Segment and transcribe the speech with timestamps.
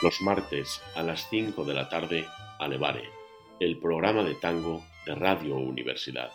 [0.00, 2.24] Los martes a las 5 de la tarde,
[2.60, 3.10] Alevare,
[3.58, 6.30] el programa de tango de Radio Universidad,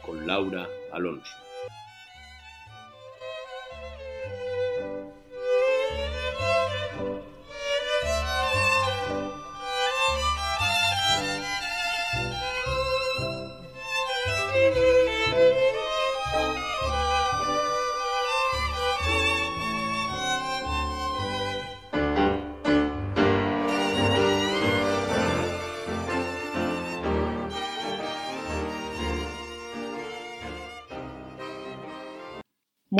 [0.00, 1.49] con Laura Alonso.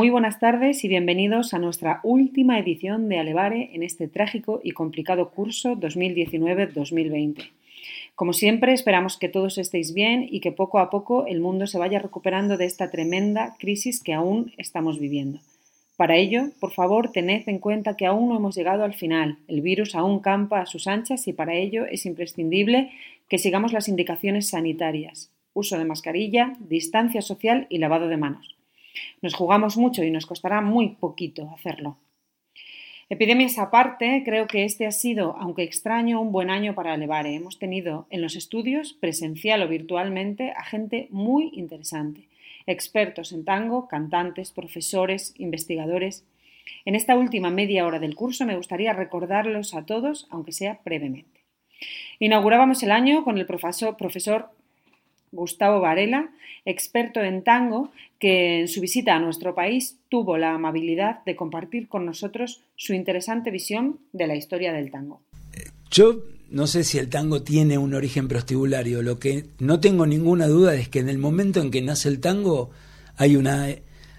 [0.00, 4.70] Muy buenas tardes y bienvenidos a nuestra última edición de Alevare en este trágico y
[4.70, 7.50] complicado curso 2019-2020.
[8.14, 11.76] Como siempre, esperamos que todos estéis bien y que poco a poco el mundo se
[11.76, 15.40] vaya recuperando de esta tremenda crisis que aún estamos viviendo.
[15.98, 19.36] Para ello, por favor, tened en cuenta que aún no hemos llegado al final.
[19.48, 22.90] El virus aún campa a sus anchas y para ello es imprescindible
[23.28, 25.30] que sigamos las indicaciones sanitarias.
[25.52, 28.59] Uso de mascarilla, distancia social y lavado de manos.
[29.22, 31.96] Nos jugamos mucho y nos costará muy poquito hacerlo.
[33.12, 37.34] Epidemias aparte, creo que este ha sido, aunque extraño, un buen año para Elevare.
[37.34, 42.28] Hemos tenido en los estudios, presencial o virtualmente, a gente muy interesante.
[42.66, 46.24] Expertos en tango, cantantes, profesores, investigadores.
[46.84, 51.40] En esta última media hora del curso me gustaría recordarlos a todos, aunque sea brevemente.
[52.20, 54.50] Inaugurábamos el año con el profesor
[55.32, 56.30] Gustavo Varela,
[56.64, 61.88] experto en tango, que en su visita a nuestro país tuvo la amabilidad de compartir
[61.88, 65.22] con nosotros su interesante visión de la historia del tango.
[65.90, 70.48] Yo no sé si el tango tiene un origen prostibulario, lo que no tengo ninguna
[70.48, 72.70] duda es que en el momento en que nace el tango
[73.16, 73.68] hay una,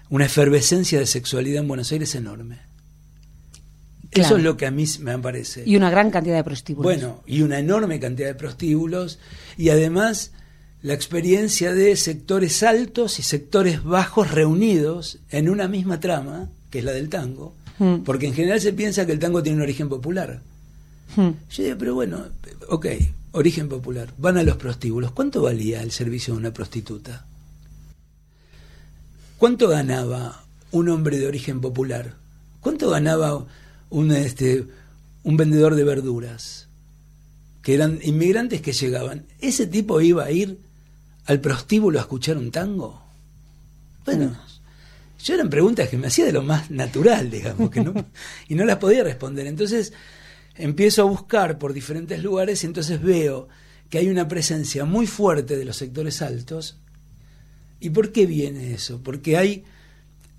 [0.08, 2.60] una efervescencia de sexualidad en Buenos Aires enorme.
[4.12, 5.62] Eso es lo que a mí me parece.
[5.64, 6.84] Y una gran cantidad de prostíbulos.
[6.84, 9.18] Bueno, y una enorme cantidad de prostíbulos.
[9.56, 10.32] Y además
[10.82, 16.84] la experiencia de sectores altos y sectores bajos reunidos en una misma trama, que es
[16.84, 17.98] la del tango, hmm.
[17.98, 20.42] porque en general se piensa que el tango tiene un origen popular.
[21.14, 21.30] Hmm.
[21.50, 22.24] Yo digo, pero bueno,
[22.68, 22.86] ok,
[23.32, 27.26] origen popular, van a los prostíbulos, ¿cuánto valía el servicio de una prostituta?
[29.38, 32.14] ¿Cuánto ganaba un hombre de origen popular?
[32.60, 33.46] ¿Cuánto ganaba
[33.90, 34.66] un, este,
[35.22, 36.68] un vendedor de verduras?
[37.62, 39.26] Que eran inmigrantes que llegaban.
[39.40, 40.58] Ese tipo iba a ir
[41.26, 43.02] al prostíbulo a escuchar un tango?
[44.04, 44.36] Bueno,
[45.22, 47.94] yo eran preguntas que me hacía de lo más natural, digamos, que no,
[48.48, 49.46] y no las podía responder.
[49.46, 49.92] Entonces
[50.56, 53.48] empiezo a buscar por diferentes lugares y entonces veo
[53.88, 56.78] que hay una presencia muy fuerte de los sectores altos.
[57.78, 59.00] ¿Y por qué viene eso?
[59.02, 59.64] Porque hay,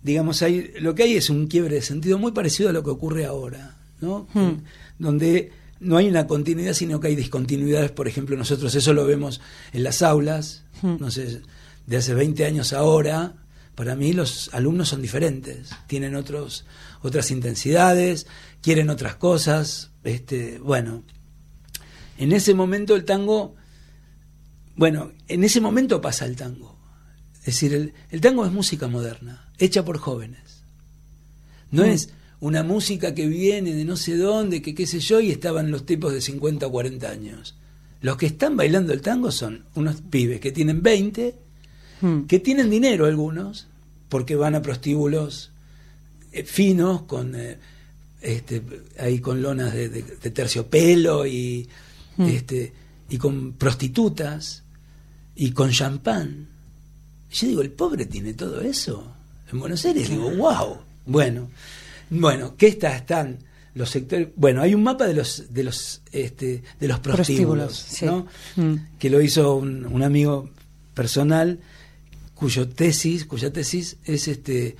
[0.01, 2.89] digamos, hay, lo que hay es un quiebre de sentido muy parecido a lo que
[2.89, 4.27] ocurre ahora, ¿no?
[4.33, 4.63] Hmm.
[4.97, 5.51] Donde
[5.83, 7.91] no hay una continuidad, sino que hay discontinuidades.
[7.91, 10.95] Por ejemplo, nosotros eso lo vemos en las aulas, hmm.
[10.99, 11.41] no sé,
[11.85, 13.35] de hace 20 años ahora,
[13.75, 16.65] para mí los alumnos son diferentes, tienen otros,
[17.01, 18.27] otras intensidades,
[18.61, 19.91] quieren otras cosas.
[20.03, 21.03] Este, bueno,
[22.17, 23.55] en ese momento el tango,
[24.75, 26.77] bueno, en ese momento pasa el tango.
[27.39, 30.63] Es decir, el, el tango es música moderna, hecha por jóvenes.
[31.71, 31.89] No hmm.
[31.89, 32.09] es
[32.43, 35.85] una música que viene de no sé dónde, que qué sé yo, y estaban los
[35.85, 37.55] tipos de 50 o 40 años.
[38.01, 41.35] Los que están bailando el tango son unos pibes que tienen 20,
[42.01, 42.23] hmm.
[42.23, 43.67] que tienen dinero algunos,
[44.09, 45.51] porque van a prostíbulos
[46.33, 47.59] eh, finos, con eh,
[48.19, 48.61] este,
[48.99, 51.69] ahí con lonas de, terciopelo y,
[52.17, 52.23] hmm.
[52.23, 52.73] este,
[53.09, 54.63] y con prostitutas
[55.33, 56.49] y con champán.
[57.31, 59.15] Yo digo, el pobre tiene todo eso.
[59.49, 60.77] En Buenos Aires digo, wow.
[61.05, 61.49] Bueno,
[62.19, 62.95] bueno, ¿qué está?
[62.95, 63.39] Están
[63.75, 64.29] los sectores.
[64.35, 68.27] Bueno, hay un mapa de los de los este, de los prostíbulos, ¿no?
[68.55, 68.75] Mm.
[68.99, 70.49] Que lo hizo un, amigo
[70.93, 71.59] personal
[72.35, 74.75] cuyo tesis, cuya tesis es este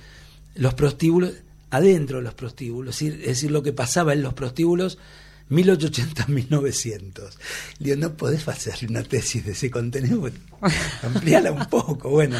[0.54, 1.32] los prostíbulos
[1.70, 4.98] adentro de los prostíbulos, es decir, lo que pasaba en los prostíbulos
[5.50, 7.30] 1880-1900.
[7.80, 10.30] Digo, no podés hacer una tesis de ese contenido,
[11.02, 12.38] ampliala un poco, bueno.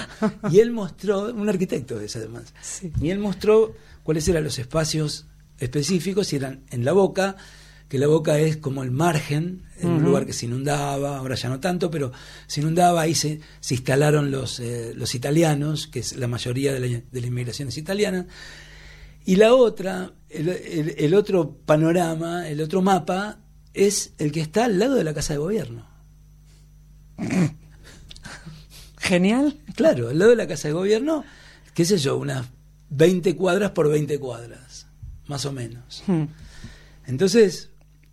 [0.51, 2.45] Y él mostró, un arquitecto es además,
[3.01, 3.75] y él mostró
[4.05, 5.27] cuáles eran los espacios
[5.59, 7.37] específicos y eran en la boca,
[7.89, 11.49] que la boca es como el margen, en un lugar que se inundaba, ahora ya
[11.49, 12.13] no tanto, pero
[12.47, 16.81] se inundaba, ahí se, se instalaron los, eh, los italianos, que es la mayoría de
[16.81, 18.27] la, de la inmigración es italiana,
[19.25, 23.39] y la otra, el, el, otro panorama, el otro mapa,
[23.73, 25.89] es el que está al lado de la Casa de Gobierno.
[28.99, 29.59] Genial.
[29.75, 31.25] Claro, al lado de la Casa de Gobierno,
[31.75, 32.47] qué sé yo, unas
[32.97, 34.87] 20 cuadras por 20 cuadras,
[35.27, 36.03] más o menos.
[36.07, 36.25] Hmm.
[37.07, 37.71] Entonces,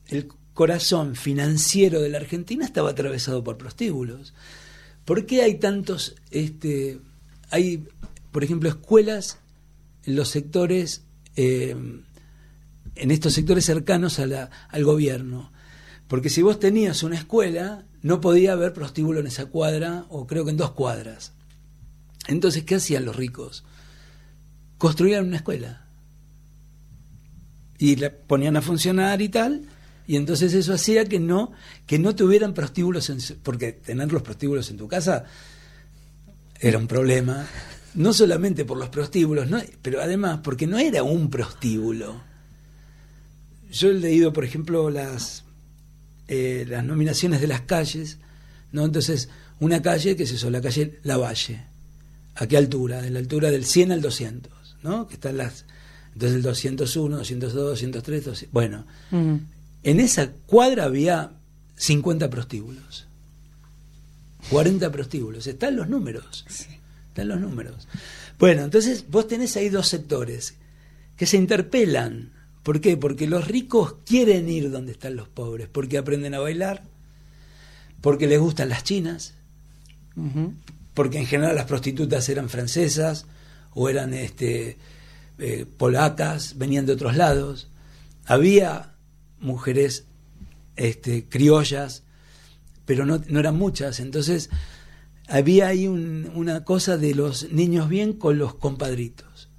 [0.08, 4.34] el corazón financiero de la Argentina estaba atravesado por prostíbulos.
[5.06, 7.00] ¿Por qué hay tantos, este,
[7.50, 7.88] hay,
[8.32, 9.40] por ejemplo, escuelas
[10.06, 11.04] en los sectores,
[11.36, 11.76] eh,
[12.96, 15.52] en estos sectores cercanos a la, al gobierno?
[16.08, 20.44] Porque si vos tenías una escuela, no podía haber prostíbulo en esa cuadra, o creo
[20.44, 21.34] que en dos cuadras.
[22.28, 23.64] Entonces, ¿qué hacían los ricos?
[24.82, 25.86] Construían una escuela.
[27.78, 29.62] Y la ponían a funcionar y tal,
[30.08, 31.52] y entonces eso hacía que no,
[31.86, 33.14] que no tuvieran prostíbulos,
[33.44, 35.26] porque tener los prostíbulos en tu casa
[36.60, 37.46] era un problema,
[37.94, 42.20] no solamente por los prostíbulos, no, pero además porque no era un prostíbulo.
[43.72, 45.44] Yo he leído, por ejemplo, las,
[46.28, 48.18] eh, las nominaciones de las calles,
[48.72, 48.84] ¿no?
[48.86, 49.30] Entonces,
[49.60, 51.66] una calle, que es eso, la calle Lavalle.
[52.34, 53.00] ¿A qué altura?
[53.00, 55.08] De la altura del 100 al 200, ¿no?
[55.08, 55.66] Que están las...
[56.14, 61.32] Entonces el 201, 202, 203, 200, bueno, en esa cuadra había
[61.76, 63.08] 50 prostíbulos.
[64.50, 65.48] 40 prostíbulos.
[65.48, 66.46] Están los números.
[67.08, 67.88] Están los números.
[68.40, 70.56] Bueno, entonces vos tenés ahí dos sectores
[71.16, 72.32] que se interpelan.
[72.64, 72.98] ¿Por qué?
[72.98, 76.84] Porque los ricos quieren ir donde están los pobres, porque aprenden a bailar,
[78.02, 79.34] porque les gustan las chinas,
[80.94, 83.26] porque en general las prostitutas eran francesas
[83.74, 84.78] o eran este,
[85.40, 87.70] eh, polacas, venían de otros lados.
[88.26, 88.94] Había
[89.40, 90.06] mujeres
[90.76, 92.04] este, criollas,
[92.86, 94.00] pero no, no eran muchas.
[94.00, 94.50] Entonces
[95.28, 99.50] había ahí una cosa de los niños bien con los compadritos.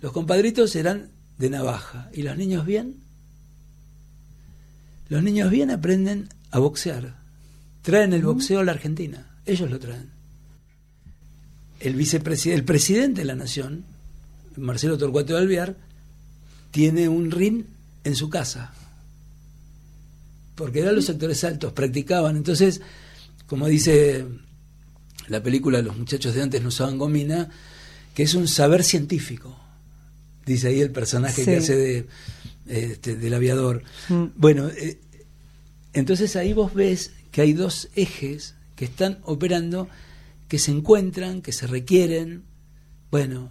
[0.00, 2.10] Los compadritos eran de navaja.
[2.12, 2.96] ¿Y los niños bien?
[5.08, 7.16] Los niños bien aprenden a boxear.
[7.82, 9.38] Traen el boxeo a la Argentina.
[9.46, 10.13] Ellos lo traen.
[11.84, 13.84] El, vicepresidente, el presidente de la nación,
[14.56, 15.76] Marcelo Torcuato de Alvear,
[16.70, 17.64] tiene un ring
[18.04, 18.72] en su casa
[20.54, 22.36] porque eran los sectores altos, practicaban.
[22.36, 22.80] Entonces,
[23.46, 24.24] como dice
[25.28, 27.48] la película Los muchachos de antes no usaban gomina,
[28.14, 29.58] que es un saber científico,
[30.44, 32.06] dice ahí el personaje que hace de,
[32.66, 33.82] este, del aviador.
[34.10, 34.24] Mm.
[34.36, 34.98] Bueno, eh,
[35.94, 39.88] entonces ahí vos ves que hay dos ejes que están operando,
[40.54, 42.44] que se encuentran, que se requieren.
[43.10, 43.50] Bueno,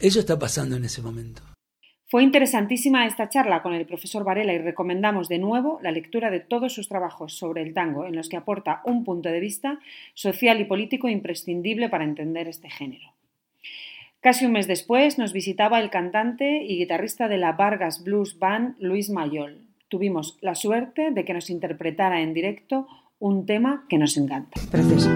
[0.00, 1.40] eso está pasando en ese momento.
[2.08, 6.40] Fue interesantísima esta charla con el profesor Varela y recomendamos de nuevo la lectura de
[6.40, 9.78] todos sus trabajos sobre el tango, en los que aporta un punto de vista
[10.14, 13.12] social y político imprescindible para entender este género.
[14.18, 18.74] Casi un mes después nos visitaba el cantante y guitarrista de la Vargas Blues Band,
[18.80, 19.60] Luis Mayol.
[19.86, 22.88] Tuvimos la suerte de que nos interpretara en directo
[23.20, 24.60] un tema que nos encanta.
[24.72, 25.08] Precioso.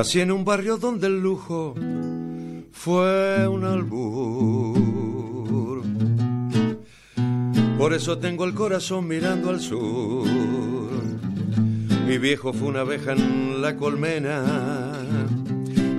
[0.00, 1.74] Nací en un barrio donde el lujo
[2.72, 4.80] fue un albur.
[7.76, 10.26] Por eso tengo el corazón mirando al sur.
[12.06, 15.02] Mi viejo fue una abeja en la colmena,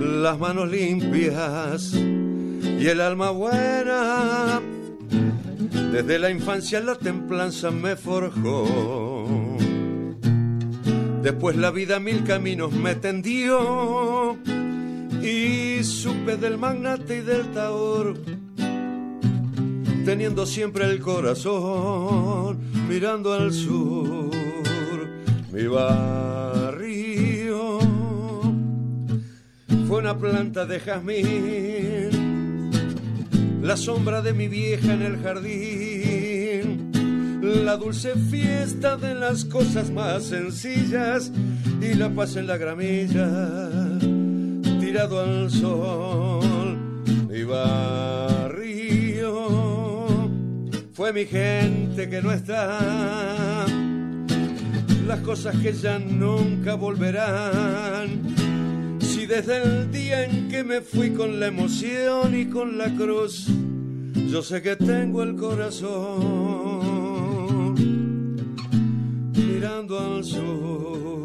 [0.00, 4.60] las manos limpias y el alma buena.
[5.92, 9.56] Desde la infancia la templanza me forjó
[11.22, 14.36] Después la vida mil caminos me tendió
[15.22, 18.16] y supe del magnate y del taor,
[20.04, 24.32] teniendo siempre el corazón mirando al sur,
[25.52, 27.12] mi barrio
[29.86, 32.10] fue una planta de jazmín,
[33.62, 35.81] la sombra de mi vieja en el jardín
[37.42, 41.32] la dulce fiesta de las cosas más sencillas
[41.80, 43.98] y la paz en la gramilla,
[44.78, 46.78] tirado al sol,
[47.28, 48.62] mi barrio.
[50.92, 53.66] Fue mi gente que no está,
[55.06, 58.36] las cosas que ya nunca volverán.
[59.00, 63.48] Si desde el día en que me fui con la emoción y con la cruz,
[64.28, 66.91] yo sé que tengo el corazón
[69.64, 71.22] al sur.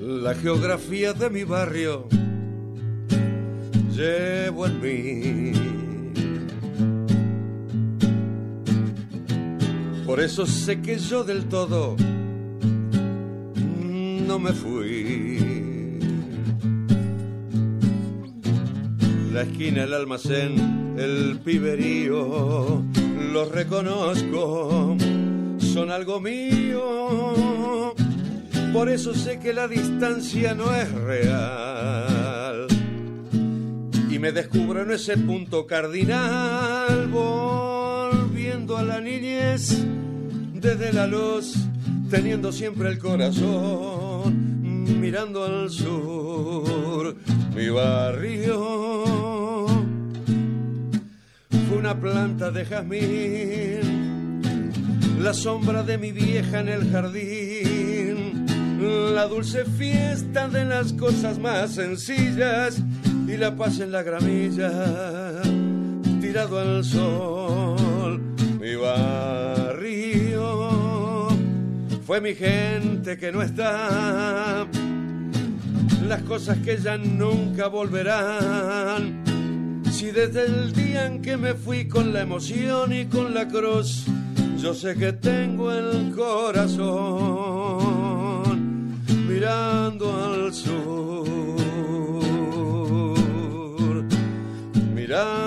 [0.00, 2.06] La geografía de mi barrio
[3.92, 5.52] llevo en mí.
[10.06, 11.96] Por eso sé que yo del todo
[14.26, 15.49] no me fui.
[19.40, 22.84] La esquina, el almacén, el piberío,
[23.32, 24.98] los reconozco,
[25.56, 27.94] son algo mío.
[28.70, 32.66] Por eso sé que la distancia no es real.
[34.10, 39.86] Y me descubro en ese punto cardinal, volviendo a la niñez
[40.52, 41.54] desde la luz,
[42.10, 44.09] teniendo siempre el corazón
[44.98, 47.16] mirando al sur.
[47.54, 49.66] Mi barrio
[51.68, 54.40] fue una planta de jazmín,
[55.22, 58.46] la sombra de mi vieja en el jardín,
[59.14, 62.82] la dulce fiesta de las cosas más sencillas
[63.26, 65.42] y la paz en la gramilla,
[66.20, 68.20] tirado al sol.
[68.60, 70.00] Mi barrio
[72.06, 74.66] fue mi gente que no está
[76.10, 79.22] las cosas que ya nunca volverán.
[79.92, 84.06] Si desde el día en que me fui con la emoción y con la cruz,
[84.58, 86.90] yo sé que tengo el corazón
[89.28, 91.28] mirando al sur,
[94.96, 95.39] mirando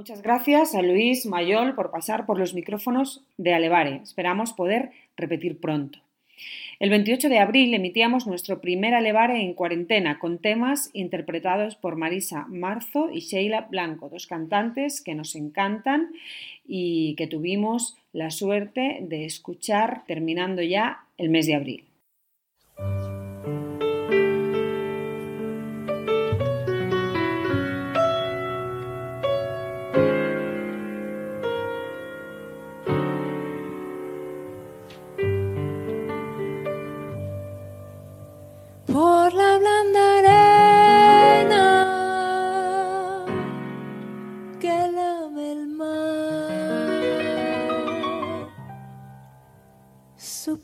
[0.00, 4.00] Muchas gracias a Luis Mayol por pasar por los micrófonos de Alevare.
[4.02, 5.98] Esperamos poder repetir pronto.
[6.78, 12.46] El 28 de abril emitíamos nuestro primer Alevare en cuarentena con temas interpretados por Marisa
[12.48, 16.12] Marzo y Sheila Blanco, dos cantantes que nos encantan
[16.66, 21.89] y que tuvimos la suerte de escuchar terminando ya el mes de abril.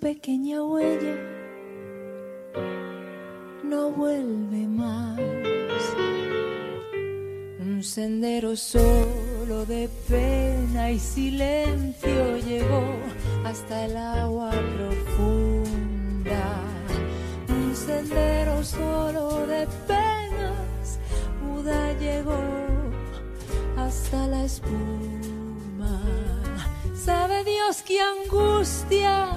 [0.06, 1.16] Pequeña huella
[3.64, 5.18] no vuelve más.
[7.58, 12.84] Un sendero solo de pena y silencio llegó
[13.44, 16.46] hasta el agua profunda
[17.48, 21.00] un sendero solo de penas,
[21.42, 22.42] muda llegó
[23.76, 26.00] hasta la espuma.
[26.94, 29.36] Sabe Dios qué angustia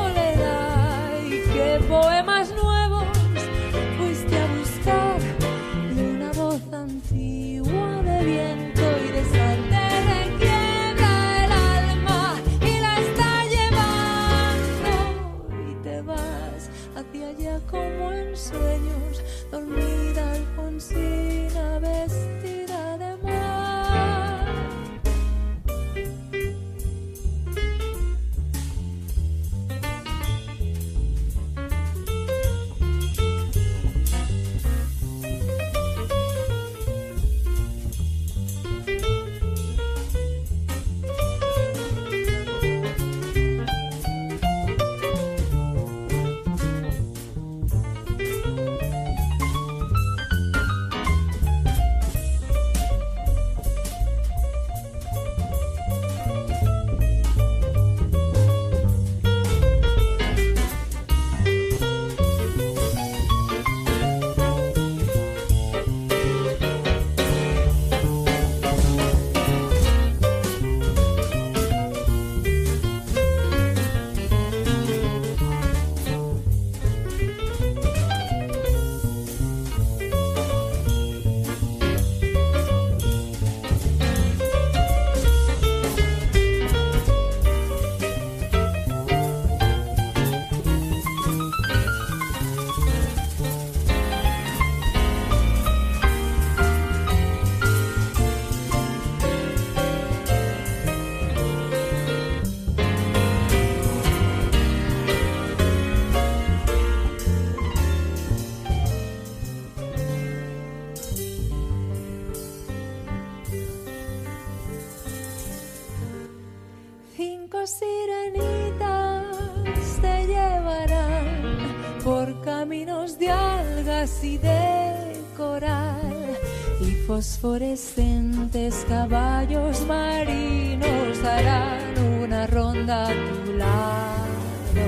[127.41, 134.87] fosforescentes caballos marinos harán una ronda a tu lado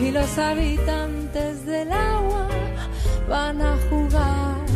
[0.00, 2.48] y los habitantes del agua
[3.28, 4.66] van a jugar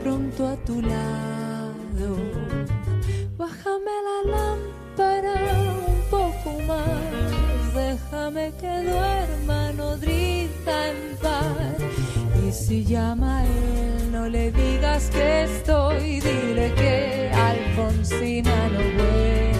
[0.00, 2.08] pronto a tu lado.
[3.36, 5.34] Bájame la lámpara
[5.88, 11.76] un poco más, déjame que duerma nodriza en paz.
[12.46, 13.63] Y si llama él,
[14.24, 19.52] no le digas que estoy, dile que Alfonsina no vuelve.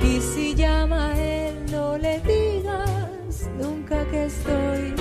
[0.00, 4.94] Y si llama a él, no le digas nunca que estoy,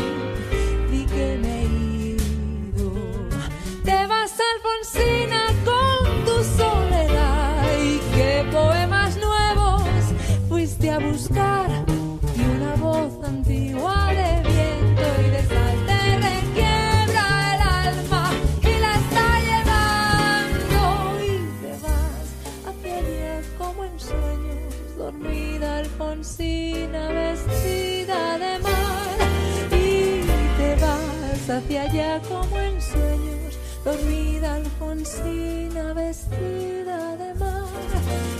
[33.90, 37.66] dormida Alfonsina vestida de mar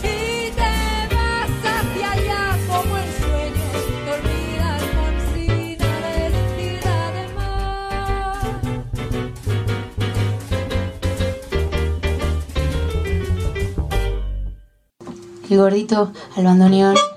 [0.02, 0.74] y te
[1.12, 8.60] vas hacia allá como en sueños dormida Alfonsina vestida de mar
[15.50, 17.09] El gordito al bandoneón.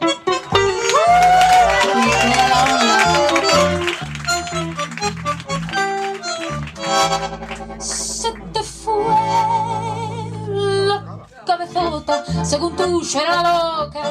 [12.53, 14.01] Según tuyo era loca,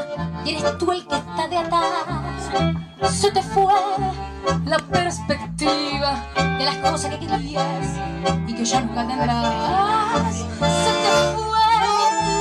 [0.45, 3.13] y eres tú el que está de atrás.
[3.13, 3.73] Se te fue
[4.65, 6.25] la perspectiva
[6.59, 7.87] de las cosas que querías
[8.49, 10.35] y que ya nunca tendrás.
[10.35, 11.61] Se te fue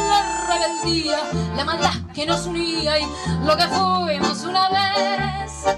[0.09, 1.19] la rebeldía,
[1.55, 3.05] la maldad que nos unía y
[3.45, 5.77] lo que fuimos una vez.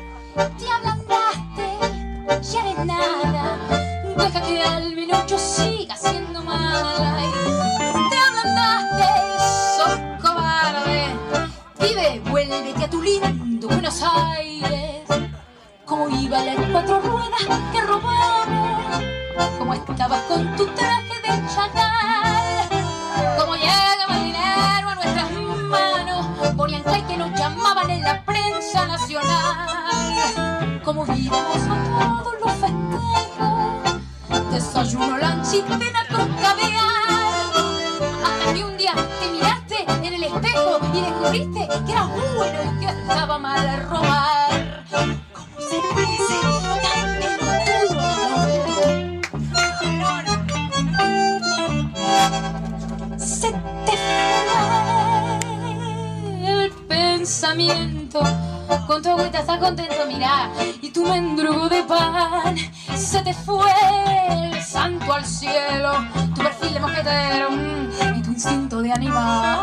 [0.57, 1.67] Te ablandaste,
[2.49, 3.57] ya eres nada.
[4.15, 4.82] Deja que
[16.73, 19.03] cuatro ruedas que robamos.
[19.59, 22.67] Como estabas con tu traje de chacal.
[23.37, 25.31] Como llegaba el dinero a nuestras
[25.69, 26.25] manos.
[26.57, 30.81] Ponían clay que nos llamaban en la prensa nacional.
[30.83, 31.75] Como vivíamos a
[32.23, 34.01] todos los festejos.
[34.51, 37.53] Desayuno, lunch y cena con caviar.
[38.25, 42.05] Hasta que un día te miraste en el espejo y descubriste que era
[42.35, 44.42] bueno y que estaba mal robar.
[60.81, 62.55] Y tu mendrugo de pan.
[62.95, 63.71] Se te fue
[64.29, 65.91] el santo al cielo,
[66.35, 69.59] tu perfil de mosquetero mm, y tu instinto de animal.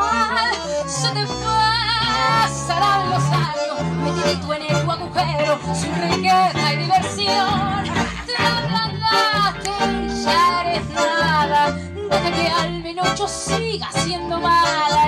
[0.87, 7.85] Se te fue, serán los años, metidito en el agujero, sin riqueza y diversión,
[8.27, 9.71] te ablandaste
[10.07, 11.73] y ya eres nada,
[12.11, 15.00] deja que al menos siga siendo mala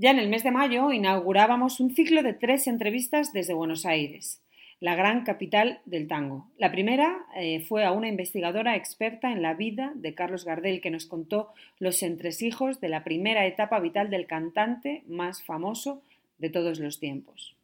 [0.00, 4.40] Ya en el mes de mayo inaugurábamos un ciclo de tres entrevistas desde Buenos Aires,
[4.78, 6.46] la gran capital del tango.
[6.56, 10.92] La primera eh, fue a una investigadora experta en la vida de Carlos Gardel que
[10.92, 11.48] nos contó
[11.80, 16.00] los entresijos de la primera etapa vital del cantante más famoso
[16.38, 17.56] de todos los tiempos.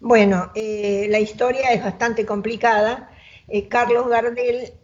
[0.00, 3.10] Bueno, eh, la historia es bastante complicada.
[3.48, 4.74] Eh, Carlos Gardel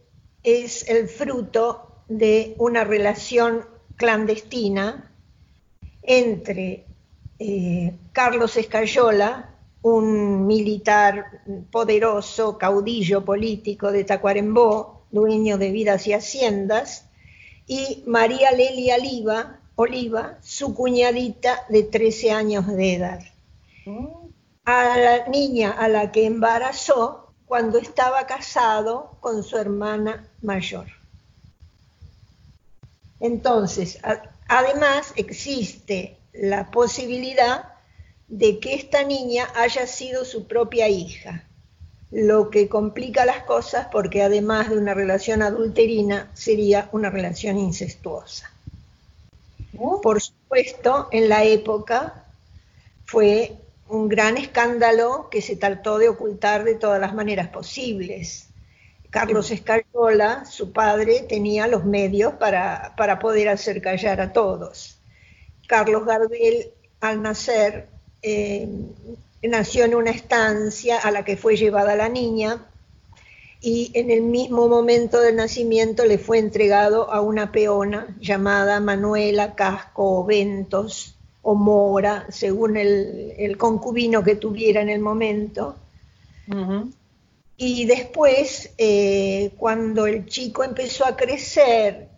[0.42, 5.12] es el fruto de una relación clandestina
[6.06, 6.85] entre
[7.38, 9.50] eh, Carlos Escayola,
[9.82, 17.06] un militar poderoso, caudillo político de Tacuarembó, dueño de vidas y haciendas,
[17.66, 23.20] y María Lelia Oliva, Oliva, su cuñadita de 13 años de edad.
[24.64, 30.86] A la niña a la que embarazó cuando estaba casado con su hermana mayor.
[33.20, 37.72] Entonces, a- además existe la posibilidad
[38.28, 41.42] de que esta niña haya sido su propia hija.
[42.12, 48.52] lo que complica las cosas porque además de una relación adulterina sería una relación incestuosa.
[50.02, 52.24] Por supuesto, en la época
[53.04, 53.56] fue
[53.88, 58.48] un gran escándalo que se trató de ocultar de todas las maneras posibles.
[59.10, 64.95] Carlos Escayola, su padre, tenía los medios para, para poder hacer callar a todos.
[65.66, 67.88] Carlos Gardel, al nacer,
[68.22, 68.68] eh,
[69.42, 72.66] nació en una estancia a la que fue llevada la niña
[73.60, 79.54] y en el mismo momento del nacimiento le fue entregado a una peona llamada Manuela
[79.54, 85.76] Casco o Ventos o Mora, según el, el concubino que tuviera en el momento.
[87.56, 92.08] Y después, eh, cuando el chico empezó a crecer,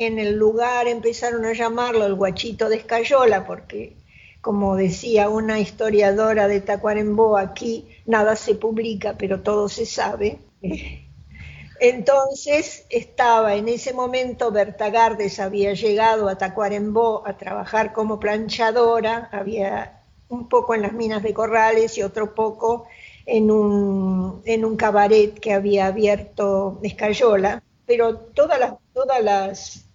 [0.00, 3.98] en el lugar empezaron a llamarlo el guachito de Escayola, porque,
[4.40, 10.38] como decía una historiadora de Tacuarembó, aquí nada se publica, pero todo se sabe.
[11.80, 19.28] Entonces estaba en ese momento, Berta Gardes había llegado a Tacuarembó a trabajar como planchadora,
[19.32, 22.86] había un poco en las minas de Corrales y otro poco
[23.26, 29.89] en un, en un cabaret que había abierto Escayola, pero todas las, todas las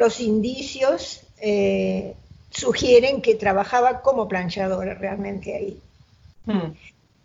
[0.00, 2.14] los indicios eh,
[2.48, 5.78] sugieren que trabajaba como planchadora realmente ahí.
[6.46, 6.72] Hmm.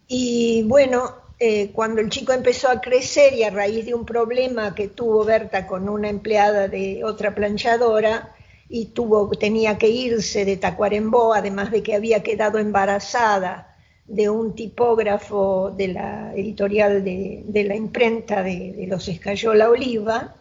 [0.10, 4.76] Y bueno, eh, cuando el chico empezó a crecer y a raíz de un problema
[4.76, 8.36] que tuvo Berta con una empleada de otra planchadora
[8.68, 13.74] y tuvo, tenía que irse de Tacuarembó, además de que había quedado embarazada
[14.06, 20.36] de un tipógrafo de la editorial de, la imprenta de, los Escayola Oliva,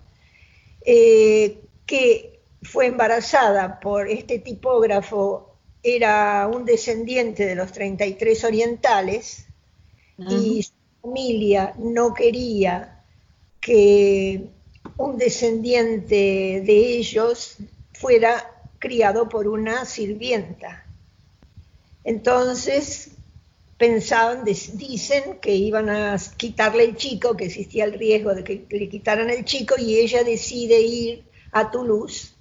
[0.85, 9.47] eh, que fue embarazada por este tipógrafo, era un descendiente de los 33 orientales
[10.17, 10.67] y
[11.03, 13.05] familia no quería
[13.61, 14.49] que
[14.97, 17.57] un descendiente de ellos
[17.93, 20.87] fuera criado por una sirvienta.
[22.03, 23.11] Entonces
[23.77, 28.89] pensaban, dicen que iban a quitarle el chico, que existía el riesgo de que le
[28.89, 32.35] quitaran el chico, y ella decide ir a Toulouse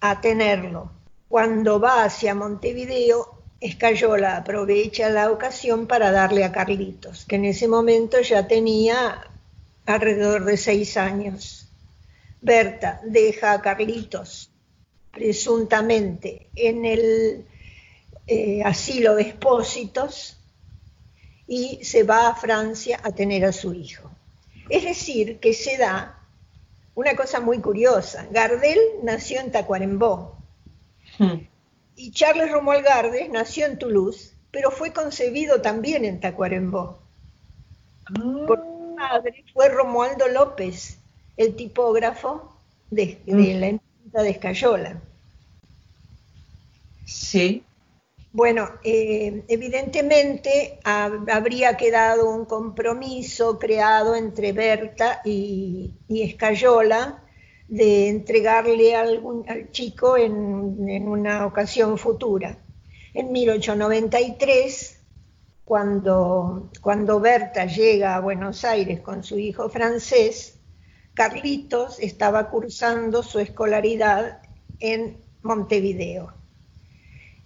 [0.00, 0.92] a tenerlo.
[1.28, 7.66] Cuando va hacia Montevideo, Escayola aprovecha la ocasión para darle a Carlitos, que en ese
[7.66, 9.26] momento ya tenía
[9.86, 11.68] alrededor de seis años.
[12.40, 14.52] Berta deja a Carlitos
[15.10, 17.46] presuntamente en el
[18.26, 20.36] eh, asilo de expósitos
[21.46, 24.10] y se va a Francia a tener a su hijo.
[24.68, 26.17] Es decir, que se da
[26.98, 28.26] una cosa muy curiosa.
[28.32, 30.36] Gardel nació en Tacuarembó.
[31.16, 31.46] Hmm.
[31.94, 36.98] Y Charles Romuald Gardes nació en Toulouse, pero fue concebido también en Tacuarembó.
[38.06, 38.44] Ah.
[38.48, 40.98] Por su padre fue Romualdo López,
[41.36, 42.52] el tipógrafo
[42.90, 43.60] de, de Mm.
[43.60, 45.00] la imprenta de Escayola.
[47.06, 47.62] Sí.
[48.40, 57.24] Bueno, eh, evidentemente hab- habría quedado un compromiso creado entre Berta y, Escayola
[57.66, 59.20] de entregarle al
[59.72, 62.64] chico en, una ocasión futura.
[63.12, 65.00] En 1893,
[65.64, 70.60] cuando, cuando Berta llega a Buenos Aires con su hijo francés,
[71.12, 74.42] Carlitos estaba cursando su escolaridad
[74.78, 76.37] en Montevideo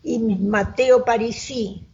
[0.02, 1.86] y Mateo Parisi,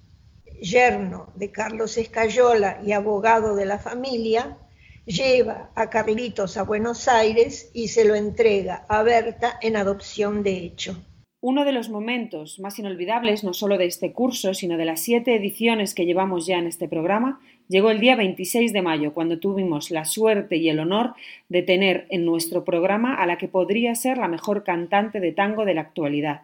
[0.60, 4.56] yerno de Carlos Escayola y abogado de la familia,
[5.04, 10.58] lleva a Carlitos a Buenos Aires y se lo entrega a Berta en adopción de
[10.58, 10.96] hecho.
[11.40, 15.36] Uno de los momentos más inolvidables, no solo de este curso, sino de las siete
[15.36, 19.92] ediciones que llevamos ya en este programa, llegó el día 26 de mayo, cuando tuvimos
[19.92, 21.14] la suerte y el honor
[21.48, 25.64] de tener en nuestro programa a la que podría ser la mejor cantante de tango
[25.64, 26.42] de la actualidad,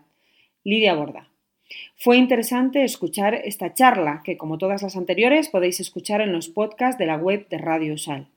[0.62, 1.33] Lidia Borda.
[1.96, 6.98] Fue interesante escuchar esta charla, que como todas las anteriores podéis escuchar en los podcasts
[6.98, 8.28] de la web de Radio Sal.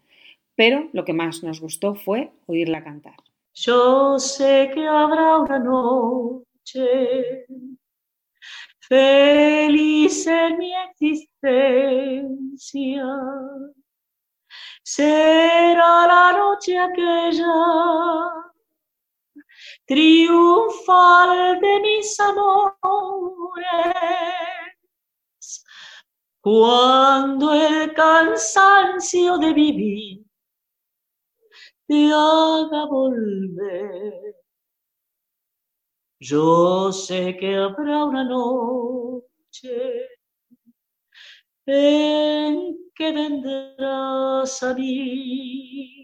[0.55, 3.15] Pero lo que más nos gustó fue oírla cantar.
[3.53, 7.45] Yo sé que habrá una noche
[8.79, 12.27] feliz en mi existencia.
[14.83, 18.46] Será la noche aquella
[19.85, 22.75] triunfal de mis amores,
[26.41, 30.27] cuando el cansancio de vivir
[31.87, 34.35] te haga volver.
[36.19, 40.09] Yo sé que habrá una noche
[41.65, 45.96] en que vendrás a mí.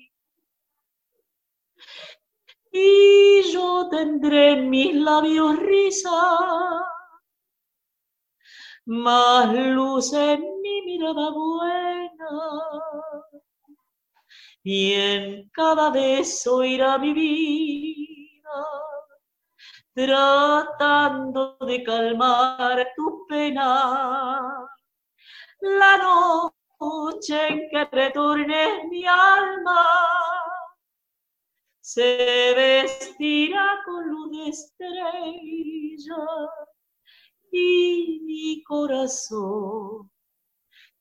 [2.75, 6.09] Y yo tendré en mis labios risa,
[8.85, 12.29] más luz en mi mirada buena,
[14.63, 18.65] y en cada beso irá mi vida,
[19.93, 24.67] tratando de calmar tu pena
[25.61, 30.32] la noche en que retorne mi alma
[31.83, 36.15] se vestirá con luz de estrella
[37.51, 40.09] y mi corazón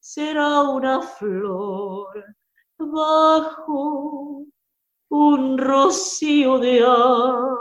[0.00, 2.24] será una flor
[2.78, 4.44] bajo
[5.08, 7.54] un rocío de ar.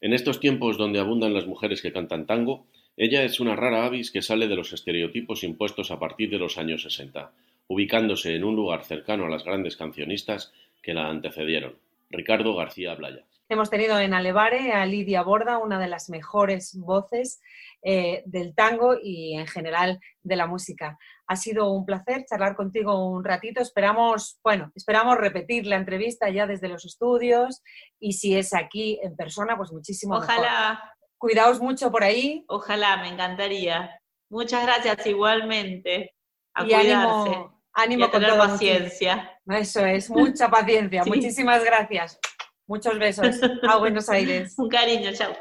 [0.00, 4.10] En estos tiempos donde abundan las mujeres que cantan tango, ella es una rara avis
[4.10, 7.30] que sale de los estereotipos impuestos a partir de los años 60,
[7.68, 10.52] ubicándose en un lugar cercano a las grandes cancionistas
[10.82, 11.74] que la antecedieron.
[12.10, 13.24] Ricardo García Blaya.
[13.50, 17.40] Hemos tenido en Alevare a Lidia Borda, una de las mejores voces
[17.80, 20.98] eh, del tango y en general de la música.
[21.26, 23.62] Ha sido un placer charlar contigo un ratito.
[23.62, 27.62] Esperamos, bueno, esperamos repetir la entrevista ya desde los estudios
[27.98, 30.94] y si es aquí en persona, pues muchísimo Ojalá.
[31.16, 32.44] Cuidaos mucho por ahí.
[32.48, 33.98] Ojalá, me encantaría.
[34.28, 36.14] Muchas gracias igualmente.
[36.52, 39.37] A y ánimo, ánimo y a tener paciencia.
[39.48, 41.04] Eso es, mucha paciencia.
[41.04, 42.18] Muchísimas gracias.
[42.66, 43.40] Muchos besos.
[43.68, 44.54] A Buenos Aires.
[44.58, 45.32] Un cariño, chao.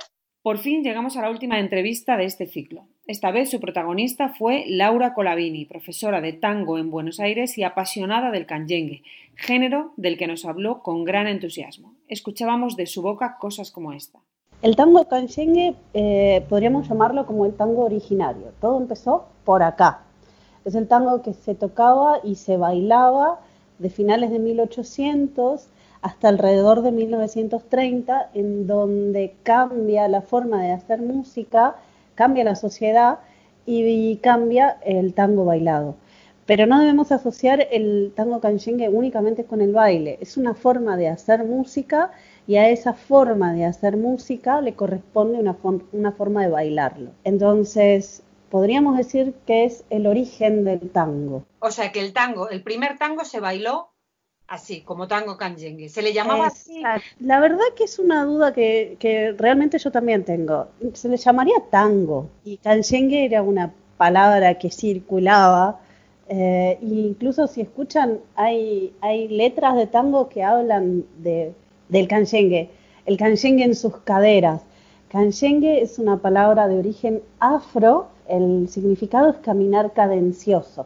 [0.42, 2.88] Por fin llegamos a la última entrevista de este ciclo.
[3.06, 8.32] Esta vez su protagonista fue Laura Colavini, profesora de tango en Buenos Aires y apasionada
[8.32, 9.04] del canyengue,
[9.36, 11.96] género del que nos habló con gran entusiasmo.
[12.08, 14.20] Escuchábamos de su boca cosas como esta.
[14.62, 18.54] El tango canchengue eh, podríamos llamarlo como el tango originario.
[18.62, 20.04] Todo empezó por acá.
[20.64, 23.42] Es el tango que se tocaba y se bailaba
[23.80, 25.68] de finales de 1800
[26.02, 31.76] hasta alrededor de 1930, en donde cambia la forma de hacer música,
[32.16, 33.20] cambia la sociedad
[33.66, 35.96] y, cambia el tango bailado.
[36.46, 40.18] Pero no debemos asociar el tango canchengue únicamente con el baile.
[40.22, 42.12] Es una forma de hacer música
[42.48, 45.58] y a esa forma de hacer música le corresponde una,
[45.92, 47.12] una forma de bailarlo.
[47.26, 51.44] Entonces, podríamos decir que es el origen del tango.
[51.60, 53.90] O sea, que el tango, el primer tango se bailó
[54.48, 55.90] así, como tango canyengue.
[55.90, 56.82] ¿Se le llamaba así?
[57.20, 60.68] La verdad que es una duda que, que, realmente yo también tengo.
[60.94, 65.80] Se le llamaría tango y canyengue era una palabra que circulaba.
[66.30, 71.54] Eh, incluso si escuchan, hay, hay letras de tango que hablan de
[71.90, 72.70] del canchengue,
[73.06, 74.62] el canchengue en sus caderas.
[75.10, 80.86] Canchengue es una palabra de origen afro, el significado es caminar cadencioso.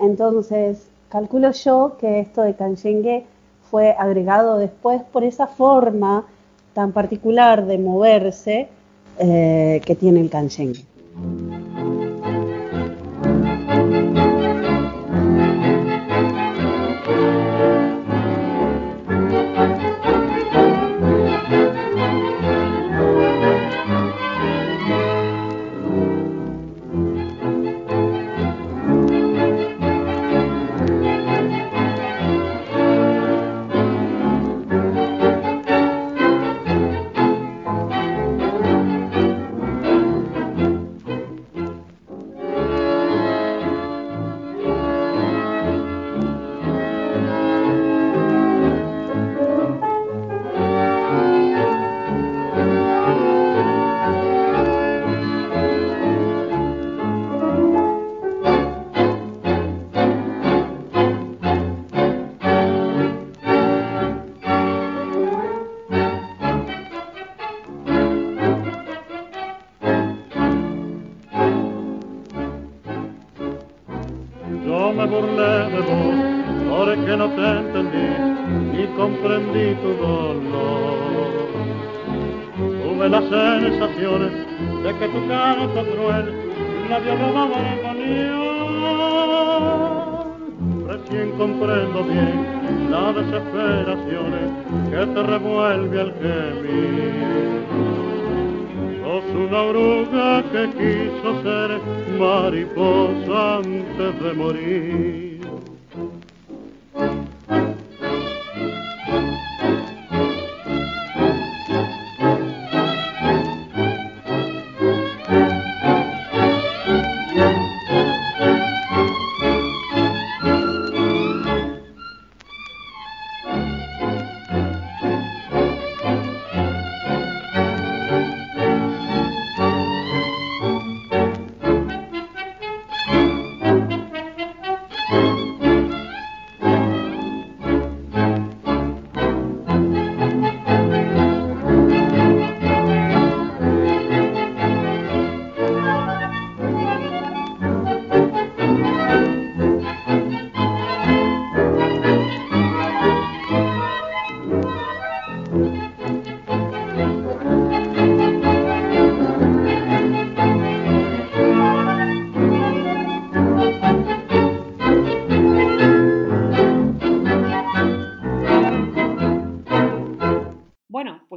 [0.00, 3.24] Entonces, calculo yo que esto de canchengue
[3.70, 6.24] fue agregado después por esa forma
[6.74, 8.68] tan particular de moverse
[9.18, 10.30] eh, que tiene el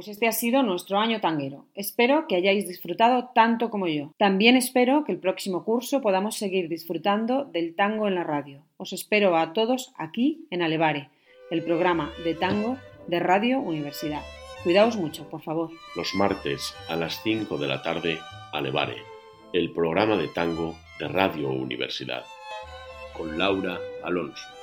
[0.02, 0.12] canchengue.
[0.12, 1.66] este ha sido nuestro año tanguero.
[1.74, 4.12] Espero que hayáis disfrutado tanto como yo.
[4.18, 8.62] También espero que el próximo curso podamos seguir disfrutando del tango en la radio.
[8.76, 11.10] Os espero a todos aquí en Alevare,
[11.50, 14.22] el programa de tango de Radio Universidad.
[14.62, 15.70] Cuidaos mucho, por favor.
[15.96, 18.18] Los martes a las 5 de la tarde,
[18.52, 18.96] Alevare,
[19.52, 22.24] el programa de tango de Radio Universidad,
[23.16, 24.61] con Laura Alonso.